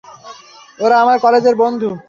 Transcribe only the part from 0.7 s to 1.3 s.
ওরা আমার